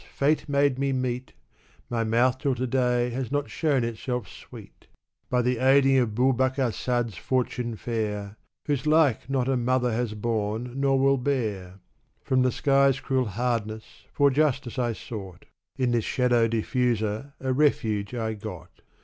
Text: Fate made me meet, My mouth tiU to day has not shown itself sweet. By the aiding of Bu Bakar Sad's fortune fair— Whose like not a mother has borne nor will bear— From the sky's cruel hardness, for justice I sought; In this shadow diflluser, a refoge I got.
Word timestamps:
Fate 0.15 0.49
made 0.49 0.79
me 0.79 0.91
meet, 0.91 1.33
My 1.87 2.03
mouth 2.03 2.39
tiU 2.39 2.55
to 2.55 2.65
day 2.65 3.11
has 3.11 3.31
not 3.31 3.51
shown 3.51 3.83
itself 3.83 4.27
sweet. 4.27 4.87
By 5.29 5.43
the 5.43 5.59
aiding 5.59 5.97
of 5.99 6.15
Bu 6.15 6.33
Bakar 6.33 6.71
Sad's 6.71 7.17
fortune 7.17 7.75
fair— 7.75 8.35
Whose 8.65 8.87
like 8.87 9.29
not 9.29 9.47
a 9.47 9.55
mother 9.55 9.91
has 9.93 10.15
borne 10.15 10.73
nor 10.81 10.97
will 10.97 11.19
bear— 11.19 11.81
From 12.23 12.41
the 12.41 12.51
sky's 12.51 12.99
cruel 12.99 13.25
hardness, 13.25 14.05
for 14.11 14.31
justice 14.31 14.79
I 14.79 14.93
sought; 14.93 15.45
In 15.77 15.91
this 15.91 16.03
shadow 16.05 16.47
diflluser, 16.47 17.33
a 17.39 17.53
refoge 17.53 18.15
I 18.15 18.33
got. 18.33 18.81